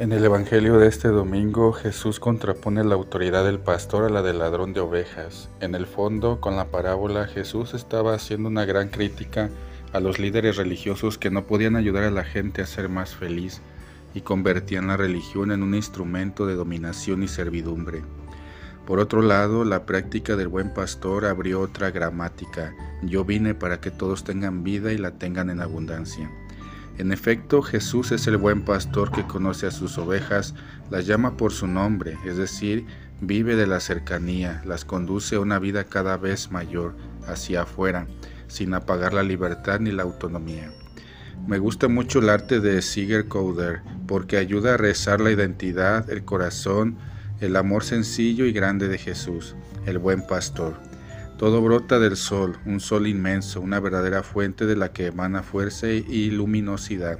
En 0.00 0.12
el 0.12 0.24
Evangelio 0.24 0.78
de 0.78 0.88
este 0.88 1.08
domingo 1.08 1.74
Jesús 1.74 2.20
contrapone 2.20 2.82
la 2.84 2.94
autoridad 2.94 3.44
del 3.44 3.58
pastor 3.58 4.04
a 4.04 4.08
la 4.08 4.22
del 4.22 4.38
ladrón 4.38 4.72
de 4.72 4.80
ovejas. 4.80 5.50
En 5.60 5.74
el 5.74 5.84
fondo, 5.86 6.40
con 6.40 6.56
la 6.56 6.68
parábola, 6.68 7.26
Jesús 7.26 7.74
estaba 7.74 8.14
haciendo 8.14 8.48
una 8.48 8.64
gran 8.64 8.88
crítica 8.88 9.50
a 9.92 10.00
los 10.00 10.18
líderes 10.18 10.56
religiosos 10.56 11.18
que 11.18 11.30
no 11.30 11.46
podían 11.46 11.76
ayudar 11.76 12.04
a 12.04 12.10
la 12.10 12.24
gente 12.24 12.62
a 12.62 12.66
ser 12.66 12.88
más 12.88 13.14
feliz 13.14 13.60
y 14.14 14.22
convertían 14.22 14.86
la 14.86 14.96
religión 14.96 15.52
en 15.52 15.62
un 15.62 15.74
instrumento 15.74 16.46
de 16.46 16.54
dominación 16.54 17.22
y 17.22 17.28
servidumbre. 17.28 18.02
Por 18.86 19.00
otro 19.00 19.20
lado, 19.20 19.66
la 19.66 19.84
práctica 19.84 20.34
del 20.34 20.48
buen 20.48 20.72
pastor 20.72 21.26
abrió 21.26 21.60
otra 21.60 21.90
gramática. 21.90 22.74
Yo 23.02 23.26
vine 23.26 23.54
para 23.54 23.82
que 23.82 23.90
todos 23.90 24.24
tengan 24.24 24.64
vida 24.64 24.94
y 24.94 24.96
la 24.96 25.10
tengan 25.10 25.50
en 25.50 25.60
abundancia. 25.60 26.30
En 27.00 27.12
efecto, 27.12 27.62
Jesús 27.62 28.12
es 28.12 28.26
el 28.26 28.36
buen 28.36 28.62
pastor 28.62 29.10
que 29.10 29.26
conoce 29.26 29.66
a 29.66 29.70
sus 29.70 29.96
ovejas, 29.96 30.54
las 30.90 31.06
llama 31.06 31.38
por 31.38 31.50
su 31.50 31.66
nombre, 31.66 32.18
es 32.26 32.36
decir, 32.36 32.84
vive 33.22 33.56
de 33.56 33.66
la 33.66 33.80
cercanía, 33.80 34.60
las 34.66 34.84
conduce 34.84 35.36
a 35.36 35.40
una 35.40 35.58
vida 35.58 35.84
cada 35.84 36.18
vez 36.18 36.50
mayor 36.50 36.94
hacia 37.26 37.62
afuera, 37.62 38.06
sin 38.48 38.74
apagar 38.74 39.14
la 39.14 39.22
libertad 39.22 39.80
ni 39.80 39.92
la 39.92 40.02
autonomía. 40.02 40.70
Me 41.46 41.58
gusta 41.58 41.88
mucho 41.88 42.18
el 42.18 42.28
arte 42.28 42.60
de 42.60 42.82
Siger 42.82 43.28
Coder 43.28 43.80
porque 44.06 44.36
ayuda 44.36 44.74
a 44.74 44.76
rezar 44.76 45.22
la 45.22 45.30
identidad, 45.30 46.10
el 46.10 46.26
corazón, 46.26 46.98
el 47.40 47.56
amor 47.56 47.82
sencillo 47.82 48.44
y 48.44 48.52
grande 48.52 48.88
de 48.88 48.98
Jesús, 48.98 49.56
el 49.86 49.96
buen 49.96 50.26
pastor. 50.26 50.89
Todo 51.40 51.62
brota 51.62 51.98
del 51.98 52.18
sol, 52.18 52.58
un 52.66 52.80
sol 52.80 53.06
inmenso, 53.06 53.62
una 53.62 53.80
verdadera 53.80 54.22
fuente 54.22 54.66
de 54.66 54.76
la 54.76 54.92
que 54.92 55.06
emana 55.06 55.42
fuerza 55.42 55.88
y 55.88 56.30
luminosidad. 56.30 57.18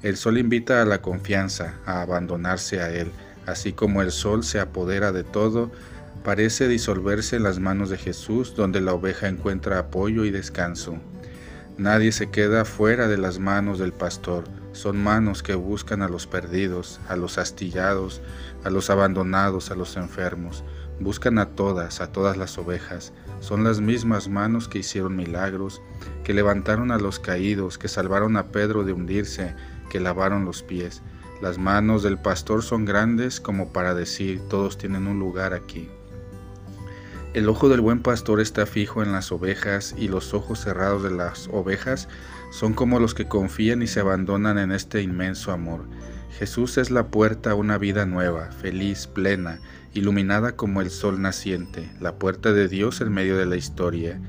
El 0.00 0.16
sol 0.16 0.38
invita 0.38 0.80
a 0.80 0.86
la 0.86 1.02
confianza, 1.02 1.74
a 1.84 2.00
abandonarse 2.00 2.80
a 2.80 2.90
él, 2.90 3.12
así 3.44 3.74
como 3.74 4.00
el 4.00 4.12
sol 4.12 4.44
se 4.44 4.60
apodera 4.60 5.12
de 5.12 5.24
todo, 5.24 5.70
parece 6.24 6.68
disolverse 6.68 7.36
en 7.36 7.42
las 7.42 7.58
manos 7.58 7.90
de 7.90 7.98
Jesús, 7.98 8.54
donde 8.56 8.80
la 8.80 8.94
oveja 8.94 9.28
encuentra 9.28 9.78
apoyo 9.78 10.24
y 10.24 10.30
descanso. 10.30 10.96
Nadie 11.76 12.12
se 12.12 12.30
queda 12.30 12.64
fuera 12.64 13.08
de 13.08 13.18
las 13.18 13.40
manos 13.40 13.78
del 13.78 13.92
pastor, 13.92 14.44
son 14.72 14.96
manos 14.96 15.42
que 15.42 15.54
buscan 15.54 16.00
a 16.00 16.08
los 16.08 16.26
perdidos, 16.26 16.98
a 17.10 17.16
los 17.16 17.36
astillados, 17.36 18.22
a 18.64 18.70
los 18.70 18.88
abandonados, 18.88 19.70
a 19.70 19.74
los 19.74 19.98
enfermos. 19.98 20.64
Buscan 21.00 21.38
a 21.38 21.46
todas, 21.46 22.00
a 22.00 22.12
todas 22.12 22.36
las 22.36 22.58
ovejas. 22.58 23.12
Son 23.40 23.64
las 23.64 23.80
mismas 23.80 24.28
manos 24.28 24.68
que 24.68 24.80
hicieron 24.80 25.16
milagros, 25.16 25.80
que 26.24 26.34
levantaron 26.34 26.90
a 26.90 26.98
los 26.98 27.18
caídos, 27.18 27.78
que 27.78 27.88
salvaron 27.88 28.36
a 28.36 28.48
Pedro 28.48 28.84
de 28.84 28.92
hundirse, 28.92 29.54
que 29.88 29.98
lavaron 29.98 30.44
los 30.44 30.62
pies. 30.62 31.02
Las 31.40 31.56
manos 31.56 32.02
del 32.02 32.18
pastor 32.18 32.62
son 32.62 32.84
grandes 32.84 33.40
como 33.40 33.72
para 33.72 33.94
decir, 33.94 34.42
todos 34.50 34.76
tienen 34.76 35.06
un 35.06 35.18
lugar 35.18 35.54
aquí. 35.54 35.88
El 37.32 37.48
ojo 37.48 37.68
del 37.68 37.80
buen 37.80 38.02
pastor 38.02 38.40
está 38.40 38.66
fijo 38.66 39.02
en 39.02 39.12
las 39.12 39.30
ovejas 39.30 39.94
y 39.96 40.08
los 40.08 40.34
ojos 40.34 40.60
cerrados 40.60 41.02
de 41.02 41.12
las 41.12 41.48
ovejas 41.52 42.08
son 42.50 42.74
como 42.74 42.98
los 42.98 43.14
que 43.14 43.28
confían 43.28 43.82
y 43.82 43.86
se 43.86 44.00
abandonan 44.00 44.58
en 44.58 44.72
este 44.72 45.00
inmenso 45.00 45.52
amor. 45.52 45.84
Jesús 46.38 46.78
es 46.78 46.90
la 46.90 47.08
puerta 47.08 47.50
a 47.50 47.54
una 47.54 47.76
vida 47.76 48.06
nueva, 48.06 48.50
feliz, 48.52 49.06
plena, 49.06 49.60
iluminada 49.92 50.52
como 50.52 50.80
el 50.80 50.90
sol 50.90 51.20
naciente, 51.20 51.90
la 52.00 52.14
puerta 52.14 52.52
de 52.52 52.68
Dios 52.68 53.00
en 53.00 53.12
medio 53.12 53.36
de 53.36 53.46
la 53.46 53.56
historia. 53.56 54.20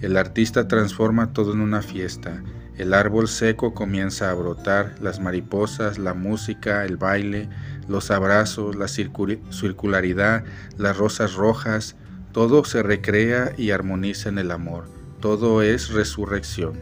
El 0.00 0.16
artista 0.16 0.68
transforma 0.68 1.32
todo 1.32 1.52
en 1.52 1.60
una 1.60 1.80
fiesta. 1.80 2.42
El 2.76 2.92
árbol 2.92 3.28
seco 3.28 3.72
comienza 3.72 4.30
a 4.30 4.34
brotar, 4.34 4.96
las 5.00 5.20
mariposas, 5.20 5.98
la 5.98 6.12
música, 6.12 6.84
el 6.84 6.96
baile, 6.96 7.48
los 7.88 8.10
abrazos, 8.10 8.74
la 8.74 8.88
circularidad, 8.88 10.44
las 10.76 10.96
rosas 10.96 11.34
rojas, 11.34 11.96
todo 12.32 12.64
se 12.64 12.82
recrea 12.82 13.52
y 13.56 13.70
armoniza 13.70 14.28
en 14.28 14.38
el 14.38 14.50
amor. 14.50 14.86
Todo 15.20 15.62
es 15.62 15.90
resurrección. 15.90 16.80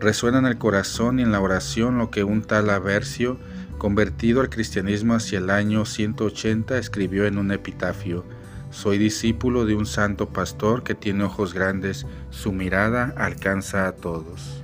Resuena 0.00 0.40
en 0.40 0.46
el 0.46 0.58
corazón 0.58 1.20
y 1.20 1.22
en 1.22 1.30
la 1.30 1.40
oración 1.40 1.98
lo 1.98 2.10
que 2.10 2.24
un 2.24 2.42
tal 2.42 2.68
Aversio 2.68 3.38
convertido 3.82 4.40
al 4.40 4.48
cristianismo 4.48 5.14
hacia 5.14 5.40
el 5.40 5.50
año 5.50 5.84
180, 5.84 6.78
escribió 6.78 7.26
en 7.26 7.36
un 7.36 7.50
epitafio, 7.50 8.24
Soy 8.70 8.96
discípulo 8.96 9.64
de 9.64 9.74
un 9.74 9.86
santo 9.86 10.28
pastor 10.28 10.84
que 10.84 10.94
tiene 10.94 11.24
ojos 11.24 11.52
grandes, 11.52 12.06
su 12.30 12.52
mirada 12.52 13.12
alcanza 13.16 13.88
a 13.88 13.96
todos. 13.96 14.61